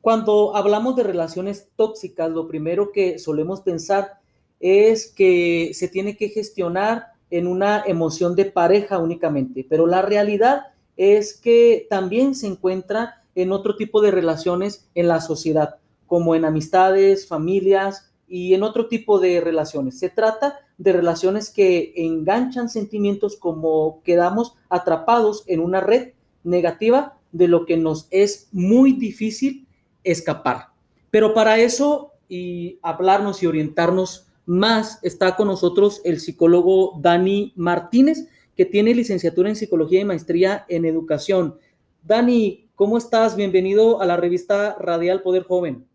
[0.00, 4.20] Cuando hablamos de relaciones tóxicas, lo primero que solemos pensar
[4.60, 10.68] es que se tiene que gestionar en una emoción de pareja únicamente, pero la realidad
[10.96, 16.44] es que también se encuentra en otro tipo de relaciones en la sociedad, como en
[16.44, 19.98] amistades, familias y en otro tipo de relaciones.
[19.98, 27.48] Se trata de relaciones que enganchan sentimientos como quedamos atrapados en una red negativa de
[27.48, 29.67] lo que nos es muy difícil
[30.04, 30.68] escapar.
[31.10, 38.28] Pero para eso y hablarnos y orientarnos más, está con nosotros el psicólogo Dani Martínez,
[38.56, 41.56] que tiene licenciatura en psicología y maestría en educación.
[42.02, 43.36] Dani, ¿cómo estás?
[43.36, 45.86] Bienvenido a la revista Radial Poder Joven.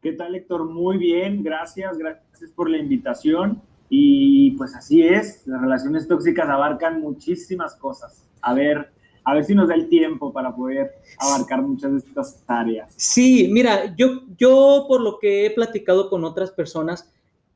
[0.00, 0.64] ¿Qué tal, Héctor?
[0.64, 3.60] Muy bien, gracias, gracias por la invitación.
[3.90, 8.26] Y pues así es, las relaciones tóxicas abarcan muchísimas cosas.
[8.40, 8.92] A ver,
[9.24, 12.92] a ver si nos da el tiempo para poder abarcar muchas de estas áreas.
[12.96, 17.10] Sí, mira, yo, yo por lo que he platicado con otras personas,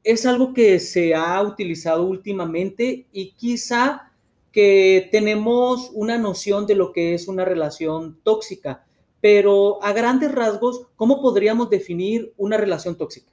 [0.05, 4.11] es algo que se ha utilizado últimamente y quizá
[4.51, 8.85] que tenemos una noción de lo que es una relación tóxica,
[9.21, 13.31] pero a grandes rasgos, ¿cómo podríamos definir una relación tóxica?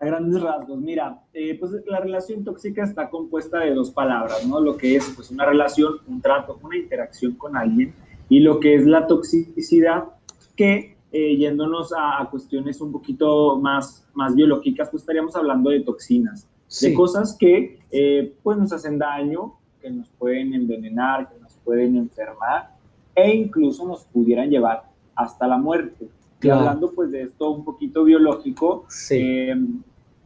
[0.00, 4.60] A grandes rasgos, mira, eh, pues la relación tóxica está compuesta de dos palabras, ¿no?
[4.60, 7.94] Lo que es pues una relación, un trato, una interacción con alguien
[8.28, 10.04] y lo que es la toxicidad
[10.54, 16.46] que eh, yéndonos a, cuestiones un poquito más, más biológicas, pues estaríamos hablando de toxinas,
[16.82, 21.96] de cosas que eh, pues nos hacen daño, que nos pueden envenenar, que nos pueden
[21.96, 22.76] enfermar
[23.14, 26.08] e incluso nos pudieran llevar hasta la muerte.
[26.40, 29.56] Y hablando pues de esto un poquito biológico, eh,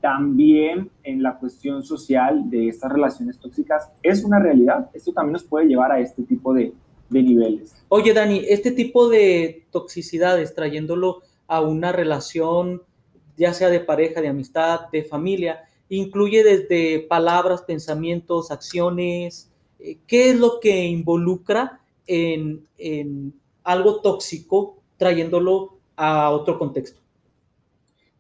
[0.03, 4.91] también en la cuestión social de estas relaciones tóxicas es una realidad.
[4.92, 6.75] Esto también nos puede llevar a este tipo de,
[7.09, 7.77] de niveles.
[7.89, 12.83] Oye, Dani, este tipo de toxicidades, trayéndolo a una relación,
[13.36, 19.53] ya sea de pareja, de amistad, de familia, incluye desde palabras, pensamientos, acciones.
[19.78, 27.00] Eh, ¿Qué es lo que involucra en, en algo tóxico, trayéndolo a otro contexto?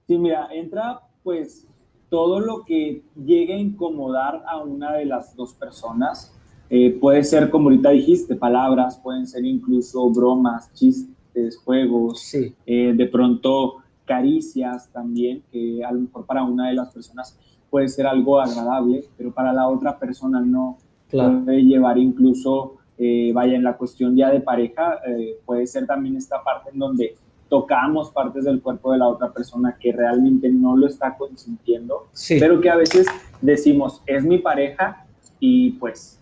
[0.06, 1.66] Sí, mira, entra pues
[2.12, 6.30] todo lo que llegue a incomodar a una de las dos personas.
[6.68, 13.06] Eh, puede ser, como ahorita dijiste, palabras, pueden ser incluso bromas, chistes, juegos, eh, de
[13.06, 17.38] pronto caricias también, que a lo mejor para una de las personas
[17.70, 20.76] puede ser algo agradable, pero para la otra persona no.
[21.08, 24.98] Puede llevar incluso, eh, vaya, en la cuestión ya de pareja,
[25.46, 27.14] puede ser también esta parte en donde
[27.52, 32.08] tocamos partes del cuerpo de la otra persona que realmente no lo está consintiendo,
[32.40, 33.06] pero que a veces
[33.42, 35.04] decimos, es mi pareja
[35.38, 36.18] y pues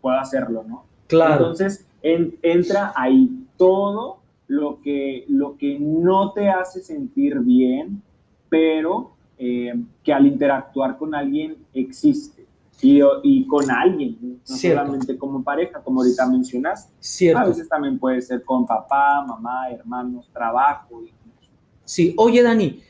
[0.00, 0.84] puedo hacerlo, ¿no?
[1.06, 1.34] Claro.
[1.34, 4.18] Entonces entra ahí todo
[4.48, 8.02] lo que, lo que no te hace sentir bien,
[8.48, 12.33] pero eh, que al interactuar con alguien existe
[12.80, 16.90] y, con alguien, no solamente como pareja, como ahorita mencionas.
[17.00, 17.40] Cierto.
[17.40, 21.02] A veces también puede ser con papá, mamá, hermanos, trabajo.
[21.84, 22.82] Sí, oye Dani,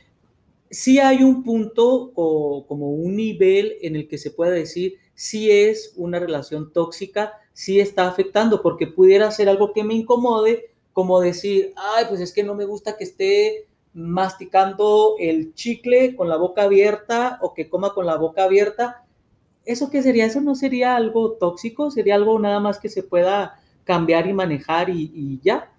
[0.70, 5.50] sí hay un punto o como un nivel en el que se puede decir si
[5.50, 11.20] es una relación tóxica, si está afectando, porque pudiera ser algo que me incomode, como
[11.20, 16.36] decir, ay, pues es que no me gusta que esté masticando el chicle con la
[16.36, 19.03] boca abierta o que coma con la boca abierta,
[19.64, 20.26] ¿Eso qué sería?
[20.26, 21.90] ¿Eso no sería algo tóxico?
[21.90, 25.70] ¿Sería algo nada más que se pueda cambiar y manejar y, ya?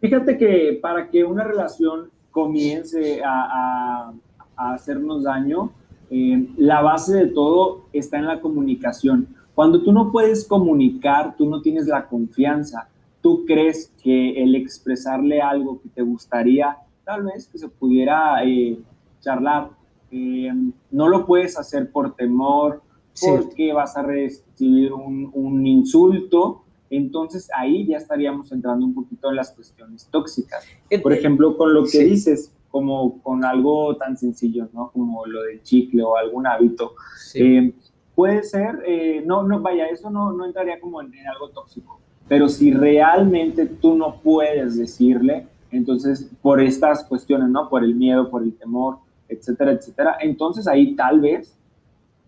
[0.00, 4.12] Fíjate que para que una relación comience a,
[4.56, 5.72] hacernos daño,
[6.10, 9.28] eh, la base de todo está en la comunicación.
[9.54, 12.88] Cuando tú no puedes comunicar, tú no tienes la confianza,
[13.20, 18.78] tú crees que el expresarle algo que te gustaría, tal vez que se pudiera eh,
[19.20, 19.70] charlar,
[20.12, 20.52] eh,
[20.90, 22.82] no lo puedes hacer por temor,
[23.20, 26.62] porque vas a recibir un, insulto.
[26.90, 30.64] Entonces ahí ya estaríamos entrando un poquito en las cuestiones tóxicas.
[31.02, 34.90] Por ejemplo, con lo que dices, como con algo tan sencillo, ¿no?
[34.90, 36.94] Como lo del chicle o algún hábito.
[37.34, 37.72] Eh,
[38.14, 41.98] puede ser, eh, no, no, vaya, eso no, no entraría como en, algo tóxico.
[42.28, 47.68] Pero si realmente tú no puedes decirle, entonces por estas cuestiones, ¿no?
[47.70, 48.98] Por el miedo, por el temor,
[49.32, 50.16] etcétera, etcétera.
[50.20, 51.56] Entonces ahí tal vez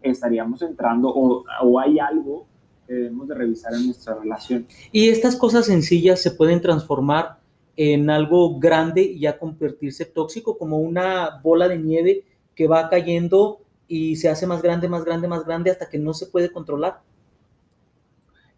[0.03, 2.47] estaríamos entrando o, o hay algo
[2.87, 4.67] que debemos de revisar en nuestra relación.
[4.93, 7.39] Y estas cosas sencillas se pueden transformar
[7.77, 12.25] en algo grande y ya convertirse tóxico, como una bola de nieve
[12.55, 16.15] que va cayendo y se hace más grande, más grande, más grande hasta que no
[16.15, 17.01] se puede controlar.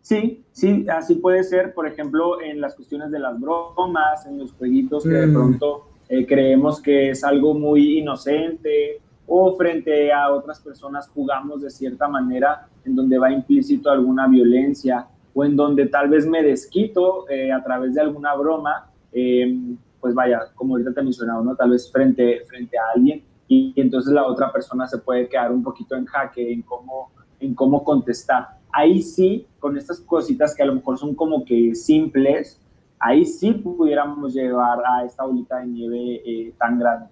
[0.03, 4.53] Sí, sí, así puede ser, por ejemplo, en las cuestiones de las bromas, en los
[4.53, 5.33] jueguitos que de mm.
[5.33, 11.71] pronto eh, creemos que es algo muy inocente o frente a otras personas jugamos de
[11.71, 17.29] cierta manera en donde va implícito alguna violencia o en donde tal vez me desquito
[17.29, 21.57] eh, a través de alguna broma, em, pues vaya, como ahorita te he mencionado, ¿no?
[21.57, 25.53] Tal vez frente, frente a alguien y, y entonces la otra persona se puede quedar
[25.53, 27.11] un poquito en jaque en cómo,
[27.41, 31.75] en cómo contestar ahí sí, con estas cositas que a lo mejor son como que
[31.75, 32.61] simples,
[32.99, 37.07] ahí sí pudiéramos llevar a esta bolita de nieve eh, tan grande.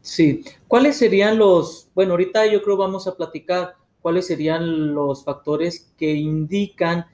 [0.00, 5.92] Sí, ¿cuáles serían los, bueno, ahorita yo creo vamos a platicar cuáles serían los factores
[5.96, 7.06] que indican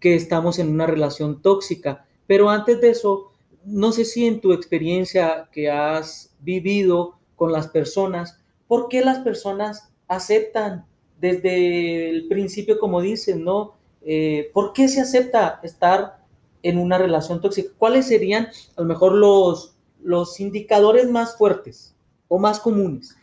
[0.00, 3.32] que estamos en una relación tóxica, pero antes de eso,
[3.64, 9.20] no sé si en tu experiencia que has vivido con las personas, ¿por qué las
[9.20, 10.84] personas aceptan
[11.18, 13.74] desde el principio, como dicen, ¿no?
[14.02, 16.25] Eh, ¿Por qué se acepta estar
[16.62, 17.72] en una relación tóxica?
[17.78, 21.94] ¿Cuáles serían a lo mejor los, los indicadores más fuertes
[22.28, 23.16] o más comunes?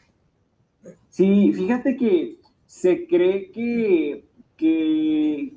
[1.09, 4.25] Sí, fíjate que se cree que,
[4.57, 5.53] que,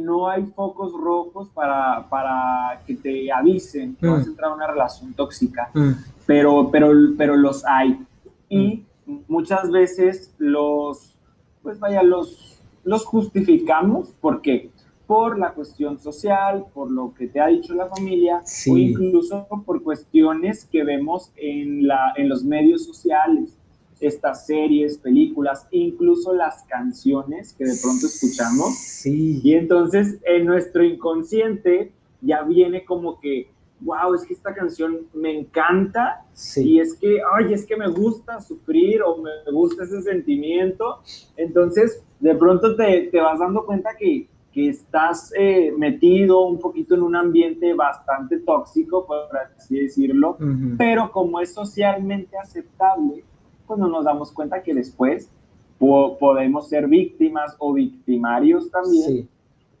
[0.00, 4.30] no hay focos rojos para, para que te avisen que vas a mm.
[4.30, 5.92] entrar en una relación tóxica, mm.
[6.26, 8.04] pero, pero, pero los hay.
[8.48, 9.18] Y mm.
[9.28, 11.14] muchas veces los,
[11.62, 14.08] pues vaya, los, los justificamos.
[14.20, 14.70] ¿Por qué?
[15.06, 19.82] Por la cuestión social, por lo que te ha dicho la familia, o incluso por
[19.82, 23.56] cuestiones que vemos en, la, en los medios sociales,
[24.00, 28.76] estas series, películas, incluso las canciones que de pronto escuchamos.
[28.76, 29.40] Sí.
[29.42, 33.48] Y entonces en nuestro inconsciente ya viene como que
[33.80, 36.24] wow, es que esta canción me encanta
[36.56, 41.00] y es que, ay, es que me gusta sufrir o me gusta ese sentimiento.
[41.36, 46.94] Entonces, de pronto te, te vas dando cuenta que, que estás eh, metido un poquito
[46.94, 50.38] en un ambiente bastante tóxico, por así decirlo,
[50.78, 53.22] pero como es socialmente aceptable,
[53.66, 55.30] pues no nos damos cuenta que después
[55.78, 59.28] podemos ser víctimas o victimarios también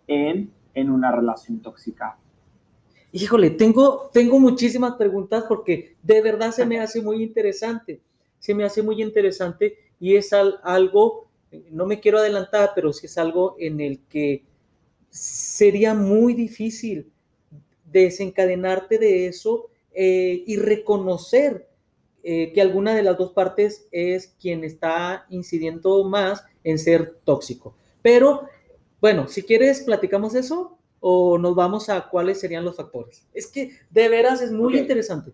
[0.06, 2.18] en, en una relación tóxica.
[3.12, 8.02] Híjole, tengo, tengo muchísimas preguntas porque de verdad se me hace muy interesante.
[8.38, 11.28] Se me hace muy interesante y es algo,
[11.70, 14.44] no me quiero adelantar, pero sí es algo en el que
[15.16, 17.10] sería muy difícil
[17.84, 21.68] desencadenarte de eso eh, y reconocer
[22.22, 27.74] eh, que alguna de las dos partes es quien está incidiendo más en ser tóxico.
[28.02, 28.48] Pero
[29.00, 33.26] bueno, si quieres, platicamos eso o nos vamos a cuáles serían los factores?
[33.32, 35.32] Es que de veras es muy interesante.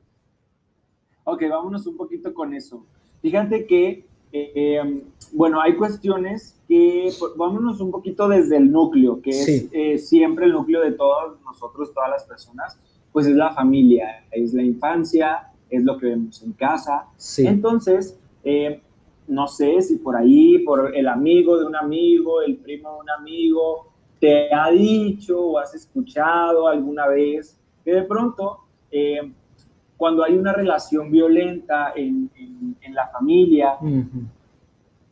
[1.24, 2.84] Ok, vámonos un poquito con eso.
[3.20, 5.02] Fíjate que, eh,
[5.32, 10.52] bueno, hay cuestiones que, vámonos un poquito desde el núcleo, que es eh, siempre el
[10.52, 12.78] núcleo de todos nosotros, todas las personas,
[13.12, 17.06] pues es la familia, es la infancia, es lo que vemos en casa.
[17.16, 17.46] Sí.
[17.46, 18.80] Entonces, eh,
[19.28, 23.10] no sé si por ahí, por el amigo de un amigo, el primo de un
[23.10, 29.32] amigo, te ha dicho o has escuchado alguna vez que de pronto eh,
[30.02, 32.28] cuando hay una relación violenta en,
[32.92, 33.78] la familia,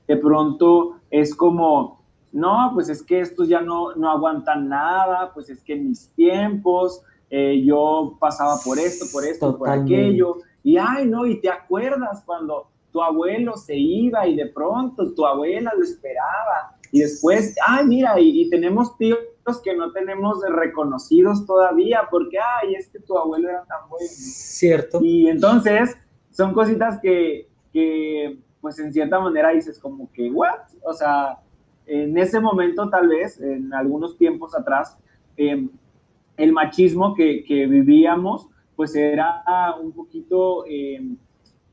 [0.08, 2.00] de pronto es como,
[2.32, 6.08] no, pues es que estos ya no, no aguantan nada, pues es que en mis
[6.16, 11.48] tiempos eh, yo pasaba por esto, por esto, por aquello, y ay, no, y te
[11.48, 17.54] acuerdas cuando tu abuelo se iba y de pronto tu abuela lo esperaba y después,
[17.66, 19.18] ay, mira, y, tenemos tíos
[19.62, 24.06] que no tenemos reconocidos todavía, porque, ay, es que tu abuelo era tan bueno.
[24.08, 25.00] Cierto.
[25.02, 25.96] Y entonces,
[26.30, 30.60] son cositas que, que, pues en cierta manera dices como que, what?
[30.82, 31.38] O sea,
[31.86, 34.96] en ese momento tal vez, en algunos tiempos atrás,
[35.36, 35.68] em,
[36.36, 39.42] el machismo que, que, vivíamos, pues era
[39.80, 41.16] un poquito, em,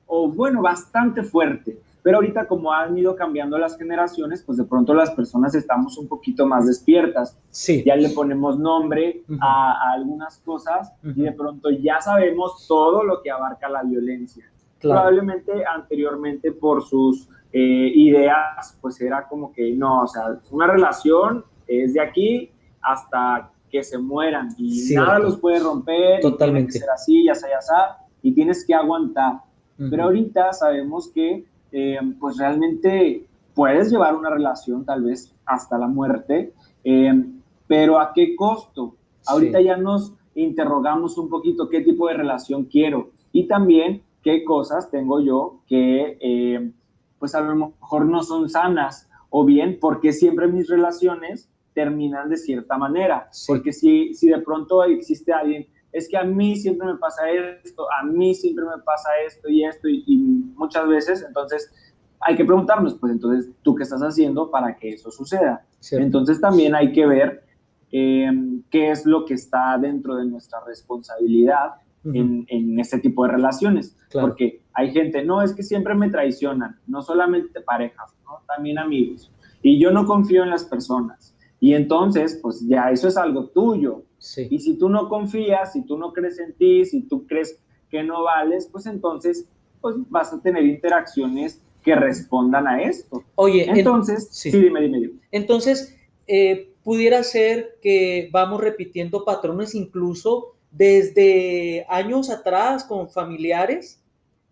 [0.05, 1.79] o bueno, bastante fuerte.
[2.07, 6.07] Pero ahorita como han ido cambiando las generaciones, pues de pronto las personas estamos un
[6.07, 7.37] poquito más despiertas.
[7.49, 7.83] Sí.
[7.85, 13.29] Ya le ponemos nombre a, algunas cosas y de pronto ya sabemos todo lo que
[13.29, 14.49] abarca la violencia.
[14.79, 21.43] Probablemente anteriormente por sus eh, ideas, pues era como que no, o sea, una relación
[21.67, 26.21] es de aquí hasta que se mueran y nada los puede romper.
[26.21, 26.77] Totalmente.
[26.77, 29.41] Y ser así, ya sea, ya sea, y tienes que aguantar.
[29.77, 35.88] Pero ahorita sabemos que eh, pues realmente puedes llevar una relación tal vez hasta la
[35.88, 37.25] muerte, eh,
[37.67, 38.95] pero ¿a qué costo?
[39.25, 44.89] Ahorita ya nos interrogamos un poquito qué tipo de relación quiero y también qué cosas
[44.91, 46.71] tengo yo que eh,
[47.19, 52.38] pues a lo mejor no son sanas o bien porque siempre mis relaciones terminan de
[52.38, 53.29] cierta manera.
[53.45, 55.67] Porque si, si de pronto existe alguien,
[55.98, 59.66] es que a mí siempre me pasa esto, a mí siempre me pasa esto y
[59.66, 60.18] esto, y,
[60.56, 61.72] muchas veces, entonces
[62.20, 65.66] hay que preguntarnos, pues entonces, ¿tú qué estás haciendo para que eso suceda?
[65.92, 67.44] Entonces también hay que ver
[67.92, 68.32] eh,
[68.70, 73.96] qué es lo que está dentro de nuestra responsabilidad en, en, este tipo de relaciones.
[74.12, 78.42] Porque hay gente, no, es que siempre me traicionan, no solamente parejas, ¿no?
[78.48, 79.32] también amigos.
[79.62, 81.36] Y yo no confío en las personas.
[81.60, 84.04] Y entonces, pues ya eso es algo tuyo.
[84.50, 87.59] Y si tú no confías, si tú no crees en ti, si tú crees
[87.89, 89.45] que no vales, pues entonces
[89.81, 93.24] pues vas a tener interacciones que respondan a esto.
[93.36, 95.13] Oye, entonces, sí, dime, dime, dime.
[95.31, 95.95] Entonces,
[96.27, 104.01] eh, pudiera ser que vamos repitiendo patrones incluso desde años atrás con familiares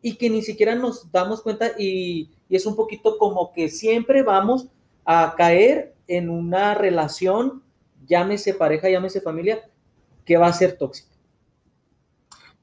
[0.01, 4.23] y que ni siquiera nos damos cuenta y, y es un poquito como que siempre
[4.23, 4.67] vamos
[5.03, 7.63] a caer en una relación,
[8.07, 9.59] llámese pareja, llámese familia,
[10.25, 11.13] que va a ser tóxica.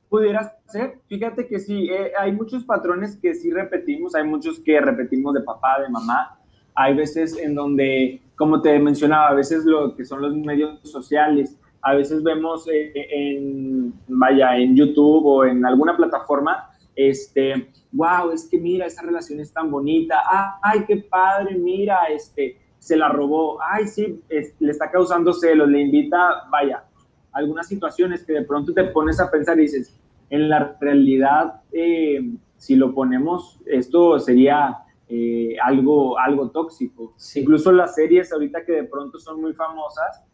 [0.08, 4.80] Pudiera ser, fíjate que sí, eh, hay muchos patrones que sí repetimos, hay muchos que
[4.80, 6.38] repetimos de papá, de mamá,
[6.74, 11.56] hay veces en donde, como te mencionaba, a veces lo que son los medios sociales,
[11.80, 18.48] a veces vemos eh, en, vaya, en YouTube o en alguna plataforma, este, wow, es
[18.48, 23.08] que mira, esa relación es tan bonita, ah, ay, qué padre, mira, este, se la
[23.08, 24.20] robó, ay, sí,
[24.58, 26.82] le está causando celos, le invita, vaya,
[27.30, 29.96] algunas situaciones que de pronto te pones a pensar y dices,
[30.30, 37.14] en la realidad, eh, si lo ponemos, esto sería eh, algo, algo tóxico.
[37.36, 40.24] Incluso las series ahorita que de pronto son muy famosas,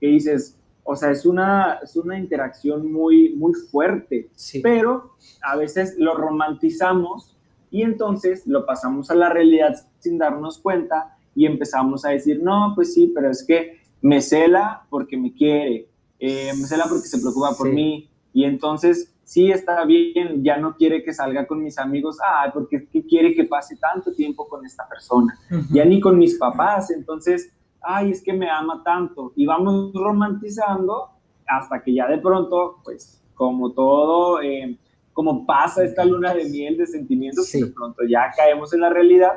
[0.00, 4.30] que dices, o sea, es una, es una interacción muy, muy fuerte,
[4.62, 7.36] pero a veces lo romantizamos
[7.68, 12.72] y entonces lo pasamos a la realidad sin darnos cuenta y empezamos a decir, no,
[12.74, 15.88] pues sí, pero es que me cela porque me quiere,
[16.18, 20.76] eh, me cela porque se preocupa por mí, y entonces sí está bien, ya no
[20.76, 24.88] quiere que salga con mis amigos, ah, porque quiere que pase tanto tiempo con esta
[24.88, 25.38] persona,
[25.70, 27.52] ya ni con mis papás, entonces,
[27.82, 31.10] ay, es que me ama tanto, y vamos romantizando
[31.46, 34.78] hasta que ya de pronto, pues, como todo, eh,
[35.12, 39.32] como pasa esta luna de miel de sentimientos, de pronto ya caemos en la realidad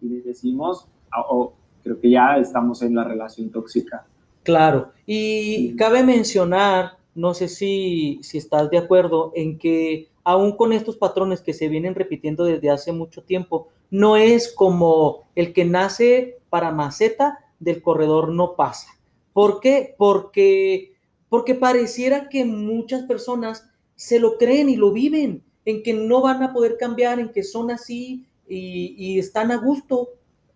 [0.00, 0.88] y decimos,
[1.28, 4.06] o creo que ya estamos en la relación tóxica.
[4.42, 10.72] Claro, y cabe mencionar, no sé si, si estás de acuerdo, en que aún con
[10.72, 15.64] estos patrones que se vienen repitiendo desde hace mucho tiempo, no es como el que
[15.64, 18.88] nace para maceta del corredor no pasa.
[19.32, 19.94] ¿Por qué?
[19.96, 20.94] Porque,
[21.28, 26.42] porque pareciera que muchas personas se lo creen y lo viven, en que no van
[26.42, 30.08] a poder cambiar, en que son así y, y están a gusto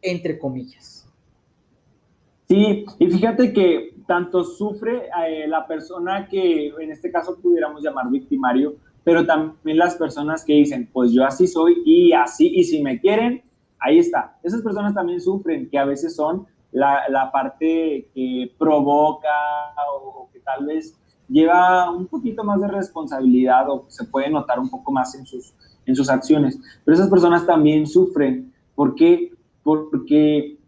[0.03, 1.09] entre comillas.
[2.49, 8.09] Sí, y fíjate que tanto sufre eh, la persona que en este caso pudiéramos llamar
[8.09, 12.83] victimario, pero también las personas que dicen, pues yo así soy y así, y si
[12.83, 13.43] me quieren,
[13.79, 14.39] ahí está.
[14.43, 19.29] Esas personas también sufren, que a veces son la, la parte que provoca
[19.93, 20.99] o, que tal vez
[21.29, 25.55] lleva un poquito más de responsabilidad o se puede notar un poco más en sus,
[25.85, 26.59] en sus acciones.
[26.85, 29.33] Pero esas personas también sufren porque
[29.67, 30.59] porque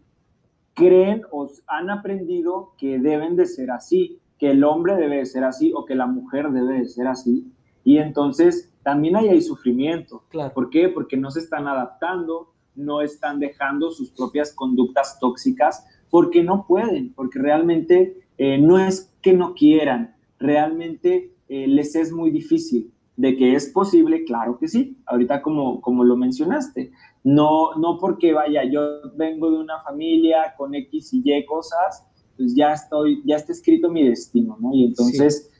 [0.73, 5.45] creen o han aprendido que deben de ser así, que el hombre debe de ser
[5.45, 7.49] así o que la mujer debe de ser así.
[7.85, 10.23] Y entonces también hay ahí sufrimiento.
[10.53, 10.89] ¿Por qué?
[10.89, 17.13] Porque no se están adaptando, no están dejando sus propias conductas tóxicas porque no pueden,
[17.13, 22.91] porque realmente eh, no es que no quieran, realmente eh, les es muy difícil.
[23.15, 26.91] De que es posible, claro que sí, ahorita como, como lo mencionaste,
[27.23, 32.05] no, no porque vaya, yo vengo de una familia con X y Y cosas,
[32.37, 34.73] pues ya estoy, ya está escrito mi destino, ¿no?
[34.73, 35.51] Y entonces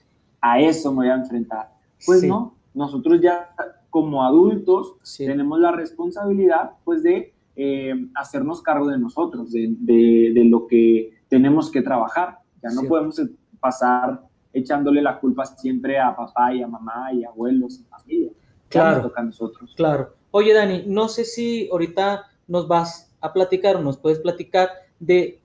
[0.41, 1.71] a eso me voy a enfrentar.
[2.05, 3.53] Pues no, nosotros ya
[3.89, 10.67] como adultos tenemos la responsabilidad, pues, de eh, hacernos cargo de nosotros, de, de, lo
[10.67, 12.39] que tenemos que trabajar.
[12.63, 13.21] Ya no podemos
[13.59, 14.21] pasar
[14.53, 18.31] echándole la culpa siempre a papá y a mamá y abuelos y familia.
[18.69, 19.73] claro, toca a nosotros.
[19.75, 20.18] Claro.
[20.31, 24.69] Oye, Dani, no sé si ahorita nos vas a platicar o nos puedes platicar
[24.99, 25.39] de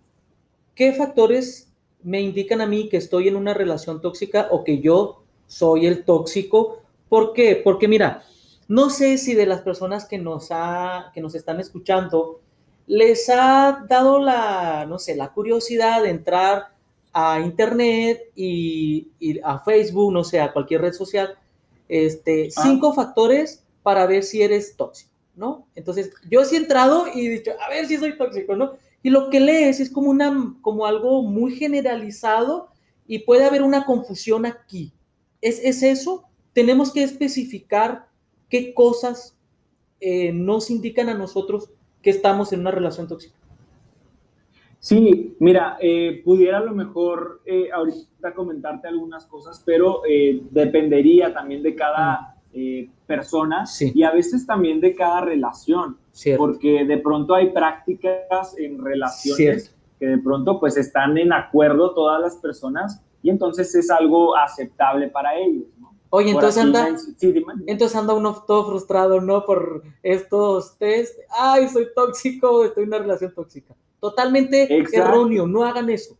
[0.75, 1.73] qué factores
[2.03, 6.05] me indican a mí que estoy en una relación tóxica o que yo soy el
[6.05, 6.83] tóxico.
[7.09, 7.61] ¿Por qué?
[7.63, 8.23] Porque mira,
[8.69, 12.41] no sé si de las personas que nos, ha, que nos están escuchando
[12.87, 16.75] les ha dado la, no sé, la curiosidad de entrar
[17.15, 19.09] a internet y,
[19.43, 21.39] a Facebook, no sé, a cualquier red social,
[21.89, 22.63] este, ah.
[22.63, 25.69] cinco factores para ver si eres tóxico, ¿no?
[25.77, 28.73] Entonces, yo sí he entrado y he dicho, a ver si soy tóxico, ¿no?
[29.05, 32.69] y lo que lees es como, una, como algo muy generalizado
[33.07, 34.95] y puede haber una confusión aquí.
[35.43, 36.25] ¿Es, es eso?
[36.55, 38.09] Tenemos que especificar
[38.49, 39.37] qué cosas
[40.01, 41.69] eh, nos indican a nosotros
[42.01, 43.37] que estamos en una relación tóxica.
[44.79, 50.01] Sí, mira, eh, pudiera a lo mejor eh, ahorita comentarte algunas cosas, pero
[50.51, 53.07] dependería también de cada mm.
[53.07, 55.99] persona y a veces también de cada relación,
[56.37, 62.21] porque de pronto hay prácticas en relaciones que de pronto pues están en acuerdo todas
[62.21, 65.65] las personas y entonces es algo aceptable para ellos.
[66.11, 66.95] Oye, entonces anda,
[67.67, 69.45] entonces anda uno todo frustrado, ¿no?
[69.45, 71.19] Por estos test.
[71.29, 73.75] Ay, soy tóxico, estoy en una relación tóxica.
[73.99, 76.17] Totalmente erróneo, no hagan eso.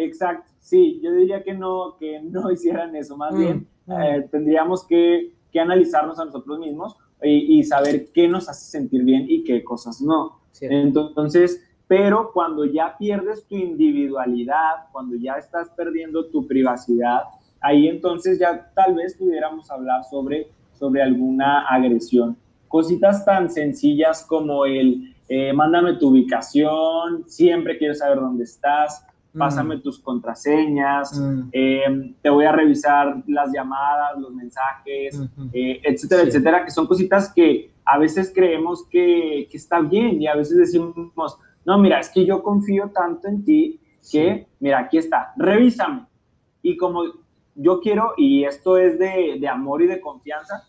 [0.00, 3.92] Exacto, sí, yo diría que no, que no hicieran eso, más mm, bien mm.
[3.92, 9.24] Eh, tendríamos que, que, analizarnos a nosotros mismos y, saber qué nos hace sentir bien
[9.28, 10.38] y qué cosas no.
[10.60, 17.22] Entonces, pero cuando ya pierdes tu individualidad, cuando ya estás perdiendo tu privacidad,
[17.60, 22.36] ahí entonces ya tal vez pudiéramos hablar sobre, sobre alguna agresión.
[22.68, 29.38] Cositas tan sencillas como el eh, mándame tu ubicación, siempre quiero saber dónde estás, mm.
[29.38, 31.48] pásame tus contraseñas, mm.
[31.52, 35.20] em, te voy a revisar las llamadas, los mensajes,
[35.52, 40.26] eh, etcétera, etcétera, que son cositas que a veces creemos que, que está bien y
[40.26, 43.80] a veces decimos, no, mira, es que yo confío tanto en ti
[44.10, 46.06] que, mira, aquí está, revísame.
[46.62, 47.02] Y como
[47.54, 50.68] yo quiero, y esto es de, amor y de confianza,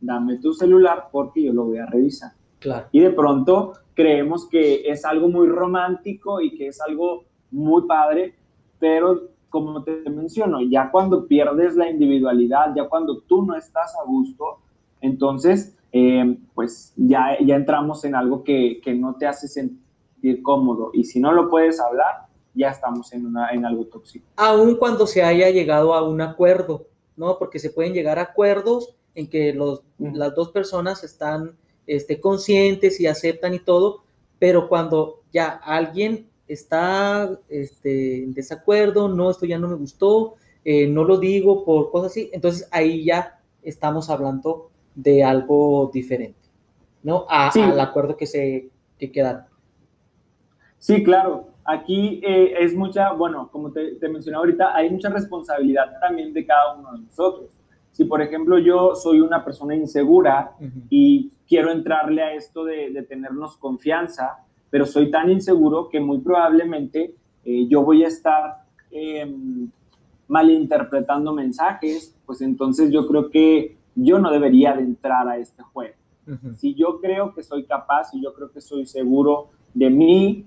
[0.00, 2.32] dame tu celular porque yo lo voy a revisar.
[2.58, 2.86] Claro.
[2.92, 8.34] Y de pronto creemos que es algo muy romántico y que es algo muy padre,
[8.78, 14.06] pero como te menciono, ya cuando pierdes la individualidad, ya cuando tú no estás a
[14.06, 14.60] gusto,
[15.00, 20.90] entonces, eh, pues ya, ya entramos en algo que, que no te hace sentir cómodo.
[20.92, 24.26] Y si no lo puedes hablar, ya estamos en, una, en algo tóxico.
[24.36, 27.38] Aun cuando se haya llegado a un acuerdo, ¿no?
[27.38, 33.00] Porque se pueden llegar a acuerdos en que los, las dos personas están este, conscientes
[33.00, 34.04] y aceptan y todo,
[34.38, 40.34] pero cuando ya alguien está este, en desacuerdo, no, esto ya no me gustó,
[40.64, 46.48] eh, no lo digo por cosas así, entonces ahí ya estamos hablando de algo diferente,
[47.02, 47.26] ¿no?
[47.28, 49.44] Al acuerdo que se que quedaron.
[50.78, 51.48] Sí, claro.
[51.64, 56.44] Aquí eh, es mucha, bueno, como te, te mencioné ahorita, hay mucha responsabilidad también de
[56.44, 57.50] cada uno de nosotros.
[57.92, 60.56] Si, por ejemplo, yo soy una persona insegura
[60.88, 64.38] y quiero entrarle a esto de, de, tenernos confianza,
[64.70, 69.70] pero soy tan inseguro que muy probablemente eh, yo voy a estar em,
[70.28, 75.94] malinterpretando mensajes, pues entonces yo creo que yo no debería de entrar a este juego.
[76.54, 80.46] Si yo creo que soy capaz, y yo creo que soy seguro de mí,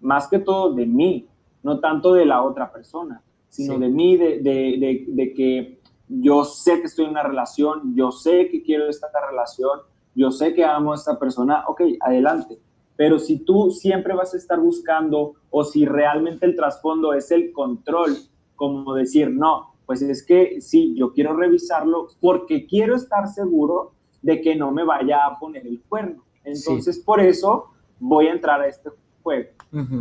[0.00, 1.26] más que todo de mí,
[1.64, 6.80] no tanto de la otra persona, sino de mí, de, de, de, que yo sé
[6.80, 9.80] que estoy en una relación, yo sé que quiero esta relación,
[10.14, 12.60] yo sé que amo a esta persona, ok, adelante.
[12.96, 17.52] Pero si tú siempre vas a estar buscando o si realmente el trasfondo es el
[17.52, 18.16] control,
[18.54, 24.40] como decir, no, pues es que sí, yo quiero revisarlo porque quiero estar seguro de
[24.40, 26.24] que no me vaya a poner el cuerno.
[26.42, 27.66] Entonces, por eso
[27.98, 28.90] voy a entrar a este
[29.22, 29.50] juego.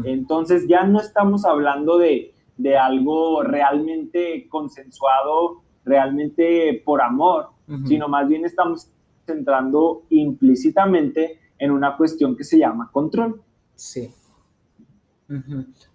[0.06, 2.34] Entonces ya no estamos hablando de,
[2.80, 7.50] algo realmente consensuado, realmente por amor,
[7.86, 8.90] sino más bien estamos
[9.28, 13.42] entrando implícitamente en una cuestión que se llama control.
[13.76, 14.12] Sí.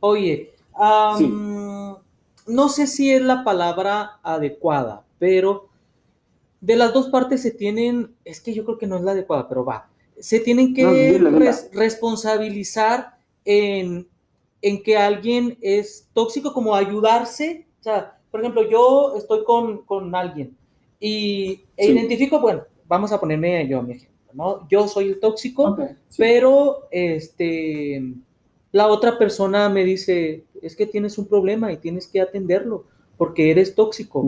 [0.01, 0.53] Oye,
[2.47, 5.69] no sé si es la palabra adecuada, pero
[6.61, 9.49] de las dos partes se tienen, es que yo creo que no es la adecuada,
[9.49, 11.19] pero va, se tienen que
[11.73, 14.07] responsabilizar en,
[14.85, 17.67] que alguien es tóxico, como ayudarse.
[17.81, 20.57] O sea, por ejemplo, yo estoy con, alguien
[21.01, 24.69] y e identifico, bueno, vamos a ponerme yo mi ejemplo, ¿no?
[24.69, 25.77] Yo soy el tóxico,
[26.17, 28.15] pero este,
[28.73, 32.85] la otra persona me dice, es que tienes un problema y tienes que atenderlo
[33.17, 34.25] porque eres tóxico.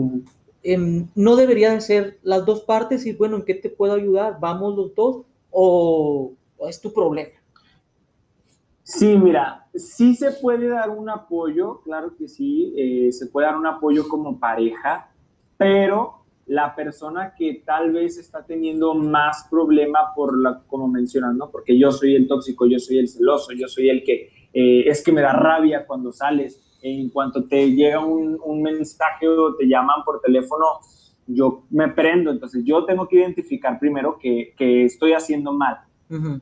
[0.61, 4.37] Em, no deberían ser las dos partes y bueno, ¿en qué te puedo ayudar?
[4.39, 6.33] Vamos los dos o
[6.67, 7.43] es tu problema.
[8.83, 13.55] Sí, mira, sí se puede dar un apoyo, claro que sí, eh, se puede dar
[13.55, 15.09] un apoyo como pareja,
[15.57, 21.49] pero la persona que tal vez está teniendo más problema por la, como mencionas, ¿no?
[21.49, 25.03] Porque yo soy el tóxico, yo soy el celoso, yo soy el que eh, es
[25.03, 26.59] que me da rabia cuando sales.
[26.81, 30.65] En cuanto te llega un, un mensaje o te llaman por teléfono,
[31.27, 32.29] yo me prendo.
[32.29, 35.77] Entonces yo tengo que identificar primero que, que estoy haciendo mal.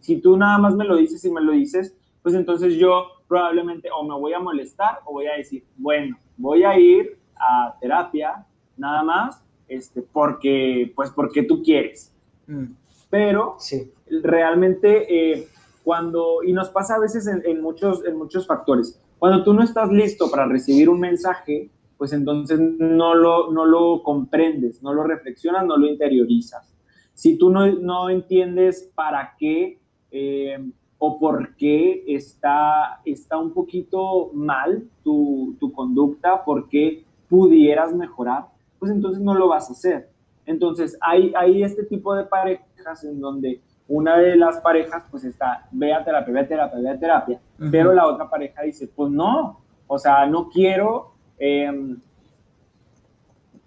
[0.02, 3.88] Si tú nada más me lo dices y me lo dices, pues entonces yo probablemente
[3.96, 8.46] o me voy a molestar o voy a decir, bueno, voy a ir a terapia
[8.76, 12.14] nada más, este, porque, pues porque tú quieres.
[12.48, 12.66] Mm.
[13.10, 13.92] Pero sí.
[14.22, 15.48] realmente eh,
[15.84, 19.90] cuando, y nos pasa a veces en, muchos, en muchos factores, cuando tú no estás
[19.90, 25.66] listo para recibir un mensaje, pues entonces no lo, no lo comprendes, no lo reflexionas,
[25.66, 26.74] no lo interiorizas.
[27.14, 29.80] Si tú no, no entiendes para qué
[30.12, 30.58] eh,
[30.98, 38.48] o por qué está, está un poquito mal tu, tu conducta, por qué pudieras mejorar,
[38.82, 40.10] pues entonces no lo vas a hacer.
[40.44, 45.68] Entonces hay, hay este tipo de parejas en donde una de las parejas pues está,
[45.72, 49.12] ve a terapia, ve a terapia, ve a terapia, pero la otra pareja dice, pues
[49.12, 52.02] no, o sea, no quiero, em,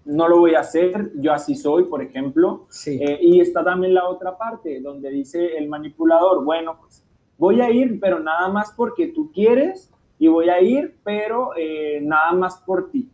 [0.04, 2.66] no lo voy a hacer, yo así soy, por ejemplo.
[2.84, 7.04] Eh, y está también la otra parte, donde dice el manipulador, bueno, pues
[7.38, 12.00] voy a ir, pero nada más porque tú quieres, y voy a ir, pero eh,
[12.02, 13.08] nada más por ti.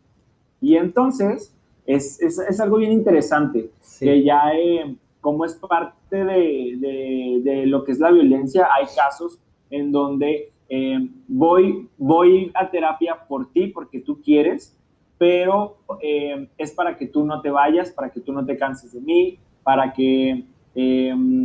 [0.59, 4.53] Y entonces, es, es, es algo bien interesante, que ya...
[4.53, 9.39] Eh, como es parte de, de, lo que es la violencia, hay casos
[9.69, 14.75] en donde eh, voy, voy a terapia por ti, porque tú quieres,
[15.17, 18.91] pero eh, es para que tú no te vayas, para que tú no te canses
[18.93, 20.43] de mí, para que,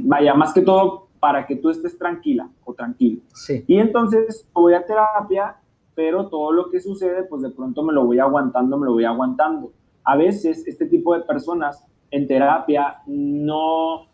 [0.05, 3.21] vaya, más que todo, para que tú estés tranquila o tranquilo.
[3.35, 3.63] Sí.
[3.67, 5.57] Y entonces voy a terapia,
[5.95, 9.05] pero todo lo que sucede, pues de pronto me lo voy aguantando, me lo voy
[9.05, 9.73] aguantando.
[10.07, 14.07] A veces este tipo de personas en terapia no,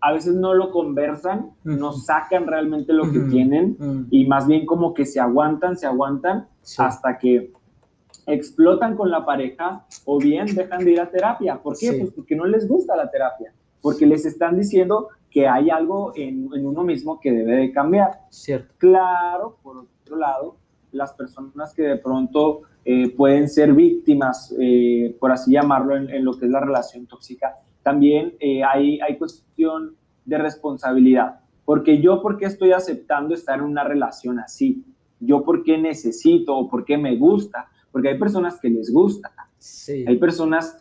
[0.00, 4.94] a veces no lo conversan, no sacan realmente lo que tienen y más bien como
[4.94, 7.52] que se aguantan, se aguantan hasta que
[8.26, 11.60] explotan con la pareja o bien dejan de ir a terapia.
[11.60, 11.94] ¿Por qué?
[11.94, 16.48] Pues porque no les gusta la terapia, porque les están diciendo que hay algo en,
[16.54, 18.20] en uno mismo que debe de cambiar.
[18.28, 18.74] Cierto.
[18.76, 20.56] Claro, por otro lado,
[20.92, 26.32] las personas que de pronto eh, pueden ser víctimas, eh, por así llamarlo, en, lo
[26.38, 31.40] que es la relación tóxica, también eh, hay, hay cuestión de responsabilidad.
[31.64, 34.84] Porque yo, ¿por qué estoy aceptando estar en una relación así?
[35.20, 37.68] Yo, ¿por qué necesito o por qué me gusta?
[37.92, 39.30] Porque hay personas que les gusta.
[39.58, 40.04] Sí.
[40.06, 40.80] Hay personas,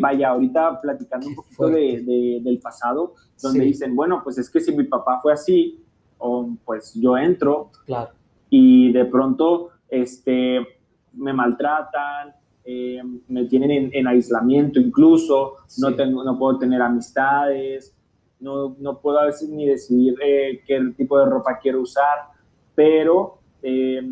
[0.00, 4.76] vaya, ahorita platicando un poquito de, del pasado, donde dicen, bueno, pues es que si
[4.76, 5.82] mi papá fue así,
[6.18, 8.10] o pues yo entro, claro.
[8.58, 10.66] Y de pronto, este,
[11.12, 17.94] me maltratan, eh, me tienen en, aislamiento incluso, no, tengo, no puedo tener amistades,
[18.40, 22.30] no, no puedo a veces ni decidir eh, qué tipo de ropa quiero usar,
[22.74, 24.10] pero eh,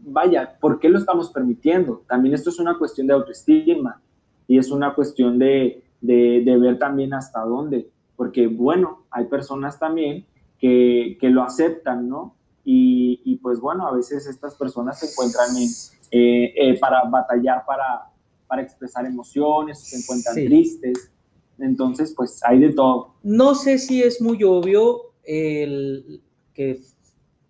[0.00, 2.02] vaya, ¿por qué lo estamos permitiendo?
[2.08, 4.00] También esto es una cuestión de autoestima
[4.48, 9.78] y es una cuestión de, de, de ver también hasta dónde, porque bueno, hay personas
[9.78, 10.26] también
[10.58, 12.34] que, que lo aceptan, ¿no?
[12.70, 15.70] Y, y, pues bueno, a veces estas personas se encuentran en,
[16.10, 18.10] eh, eh, para batallar, para,
[18.46, 21.10] para expresar emociones, se encuentran tristes.
[21.58, 23.14] Entonces, pues hay de todo.
[23.22, 26.20] No sé si es muy obvio el
[26.52, 26.82] que,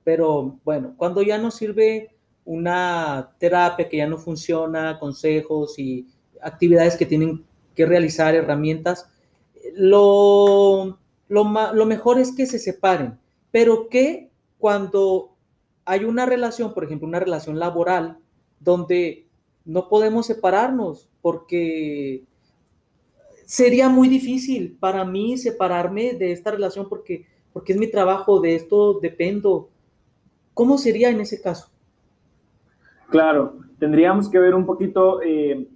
[0.05, 6.07] pero bueno, cuando ya no sirve una terapia que ya no funciona, consejos y
[6.41, 9.11] actividades que tienen que realizar, herramientas,
[9.75, 13.19] lo, lo, lo mejor es que se separen,
[13.51, 14.28] pero que
[14.59, 15.37] cuando
[15.85, 18.19] hay una relación, por ejemplo, una relación laboral,
[18.61, 19.27] donde
[19.65, 22.25] no podemos separarnos porque
[23.45, 28.55] sería muy difícil para mí separarme de esta relación porque, porque es mi trabajo, de
[28.55, 29.71] esto dependo.
[30.53, 31.71] ¿Cómo sería en ese caso?
[33.11, 35.67] Claro, tendríamos que ver un poquito, eh,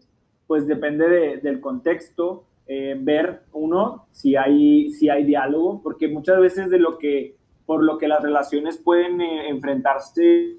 [0.46, 6.68] pues depende del contexto, eh, ver uno si hay, si hay diálogo, porque muchas veces
[6.68, 7.36] de lo que,
[7.72, 10.58] por lo que las relaciones pueden eh, enfrentarse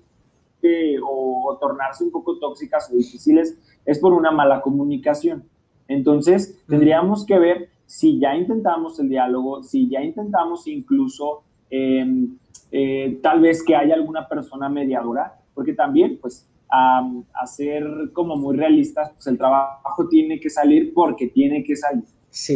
[1.04, 5.44] o, tornarse un poco tóxicas o difíciles es por una mala comunicación.
[5.88, 12.36] Entonces, tendríamos que ver si ya intentamos el diálogo, si ya intentamos incluso em,
[12.72, 18.58] eh, tal vez que haya alguna persona mediadora, porque también, pues, a ser como muy
[18.58, 22.06] realistas, pues el trabajo tiene que salir porque tiene que salir.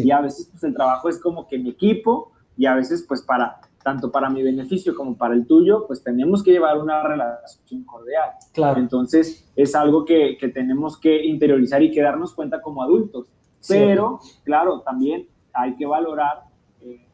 [0.04, 3.22] Y a veces, pues el trabajo es como que mi equipo y a veces, pues,
[3.22, 7.86] para tanto para mi beneficio como para el tuyo, pues tenemos que llevar una relación
[7.86, 8.32] cordial.
[8.54, 8.82] Claro.
[8.82, 13.28] Entonces, es algo que, que tenemos que interiorizar y que darnos cuenta como adultos.
[13.66, 16.42] Pero, claro, también hay que valorar
[16.82, 17.08] eh,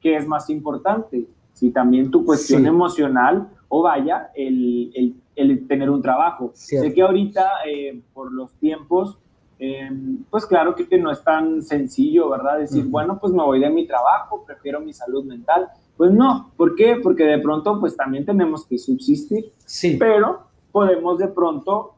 [0.00, 1.26] qué es más importante.
[1.52, 6.50] Si también tu cuestión emocional o vaya, el, el, el, tener un trabajo.
[6.54, 9.18] Sé que ahorita, eh, por los tiempos,
[9.58, 9.90] eh,
[10.30, 12.60] pues claro que no es tan sencillo, ¿verdad?
[12.60, 16.74] Decir, bueno, pues me voy de mi trabajo, prefiero mi salud mental Pues no, ¿por
[16.74, 16.96] qué?
[17.02, 20.40] Porque de pronto pues también tenemos que subsistir, Sí, pero
[20.72, 21.94] podemos de pronto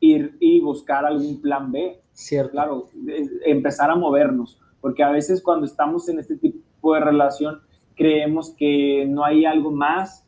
[0.00, 2.50] ir y buscar algún plan B, cierto.
[2.52, 7.60] claro, de- empezar a movernos, porque a veces cuando estamos en este tipo de relación
[7.94, 10.22] creemos que no hay algo más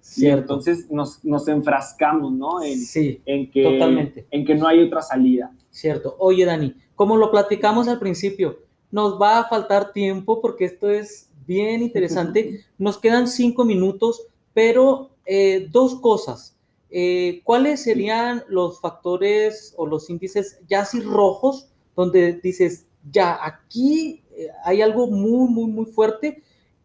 [0.00, 0.40] y Cierto.
[0.40, 2.62] entonces nos, nos enfrascamos, ¿no?
[2.62, 4.26] En, Sí, en que, totalmente.
[4.30, 5.52] en que no hay otra salida.
[5.70, 6.16] cierto.
[6.18, 8.58] Oye, Dani, como lo platicamos al principio,
[8.90, 12.64] nos va a faltar tiempo porque esto es bien interesante.
[12.78, 16.56] Nos quedan cinco minutos, pero eh, dos cosas.
[16.90, 24.22] Eh, ¿Cuáles serían los factores o los índices ya así rojos donde dices, ya aquí
[24.36, 26.42] eh, hay algo muy, muy, muy fuerte?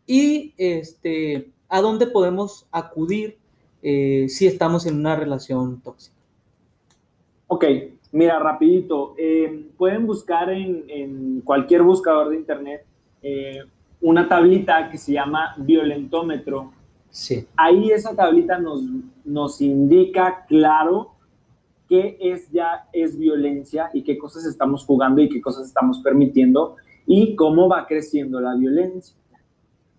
[0.08, 3.38] Y este, ¿a dónde podemos acudir
[3.84, 6.15] eh, si estamos en una relación tóxica?
[7.48, 7.65] Ok,
[8.12, 9.13] mira, rapidito.
[9.17, 12.86] eh, pueden buscar en, en cualquier buscador de internet
[13.22, 13.60] eh,
[14.02, 16.72] una tablita que se llama violentómetro.
[17.10, 18.84] Sí, Ahí esa tablita nos,
[19.26, 21.16] nos indica claro
[21.88, 26.76] qué es ya es violencia y qué cosas estamos jugando y qué cosas estamos permitiendo
[27.08, 29.16] y cómo va creciendo la violencia.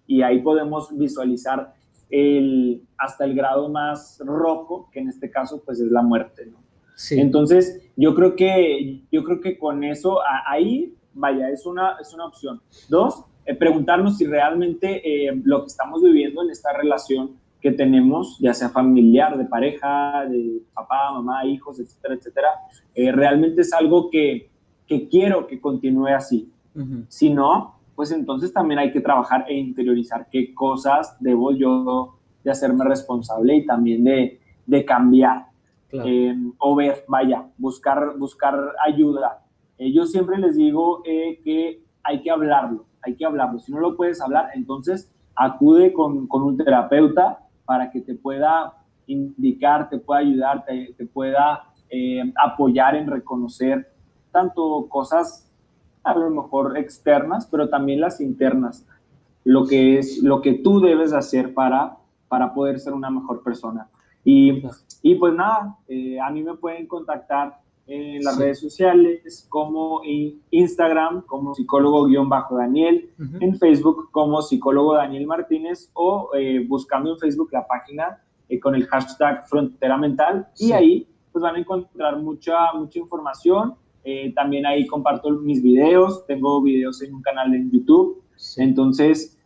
[0.07, 1.75] Y ahí podemos visualizar
[2.11, 6.59] el, hasta el grado más rojo, que en este caso pues es la muerte, ¿no?
[6.95, 7.19] sí.
[7.19, 12.13] Entonces, yo creo que, yo creo que con eso, a- ahí, vaya, es una, es
[12.15, 12.61] una opción.
[12.89, 18.39] Dos, eh, preguntarnos si realmente eh, lo que estamos viviendo en esta relación que tenemos,
[18.41, 22.49] ya sea familiar, de pareja, de papá, mamá, hijos, etcétera, etcétera,
[22.95, 24.51] eh, realmente es algo que,
[24.87, 26.51] que quiero que continúe así.
[26.75, 27.05] Ujú.
[27.09, 32.51] Si no, pues entonces también hay que trabajar e interiorizar qué cosas debo yo de
[32.51, 35.51] hacerme responsable y también de, de cambiar
[35.91, 36.09] Claro.
[36.09, 38.55] eh, o ver, vaya, buscar, buscar
[38.87, 39.45] ayuda.
[39.77, 43.59] Eh, yo siempre les digo eh, que hay que hablarlo, hay que hablarlo.
[43.59, 48.75] Si no lo puedes hablar, entonces acude con, con un terapeuta para que te pueda
[49.07, 53.93] indicar, te pueda ayudar, te, te pueda eh, apoyar en reconocer
[54.31, 55.51] tanto cosas
[56.03, 58.87] a lo mejor externas, pero también las internas,
[59.45, 61.97] lo que es lo que tú debes hacer para,
[62.29, 63.89] para poder ser una mejor persona.
[64.25, 64.63] Y
[65.03, 68.43] y pues nada, eh, a mí me pueden contactar en las Sí.
[68.43, 73.37] redes sociales como en Instagram como psicólogo-daniel, Ujú.
[73.41, 78.75] en Facebook como psicólogo Daniel Martínez o eh, buscando en Facebook la página eh, con
[78.75, 83.75] el hashtag frontera mental y ahí pues van a encontrar mucha, mucha información.
[84.03, 89.37] Eh, también ahí comparto mis videos, tengo videos en un canal en YouTube, Sí, entonces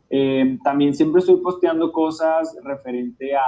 [0.63, 3.41] también siempre estoy posteando cosas referente a,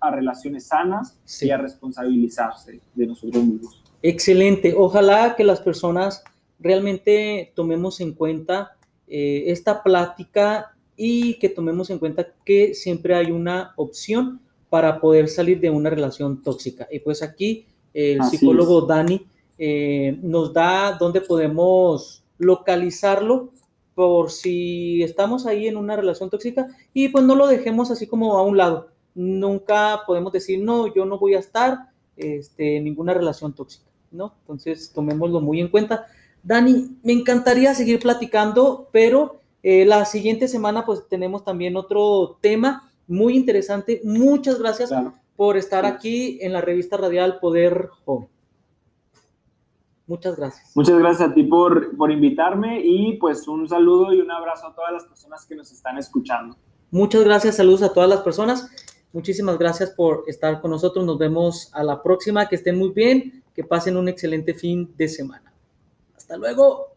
[0.00, 3.79] a relaciones sanas y a responsabilizarse de nosotros mismos.
[4.02, 4.74] Excelente.
[4.76, 6.24] Ojalá que las personas
[6.58, 8.76] realmente tomemos en cuenta
[9.08, 15.28] eh, esta plática y que tomemos en cuenta que siempre hay una opción para poder
[15.28, 16.86] salir de una relación tóxica.
[16.90, 19.26] Y pues aquí el Así psicólogo Dani
[19.58, 23.50] eh, nos da dónde podemos localizarlo
[23.94, 28.38] por si estamos ahí en una relación tóxica y pues no lo dejemos así como
[28.38, 28.88] a un lado.
[29.14, 34.34] Nunca podemos decir, no, yo no voy a estar este, en ninguna relación tóxica, ¿no?
[34.40, 36.06] Entonces tomémoslo muy en cuenta.
[36.42, 42.90] Dani, me encantaría seguir platicando, pero eh, la siguiente semana pues tenemos también otro tema
[43.06, 44.00] muy interesante.
[44.04, 45.14] Muchas gracias Claro.
[45.36, 48.28] por estar aquí en la revista radial Poder Joven.
[50.06, 50.72] Muchas gracias.
[50.74, 54.74] Muchas gracias a ti por, por invitarme y pues un saludo y un abrazo a
[54.74, 56.56] todas las personas que nos están escuchando.
[56.90, 58.68] Muchas gracias, saludos a todas las personas.
[59.12, 61.04] Muchísimas gracias por estar con nosotros.
[61.04, 62.48] Nos vemos a la próxima.
[62.48, 65.52] Que estén muy bien, que pasen un excelente fin de semana.
[66.16, 66.94] Hasta luego.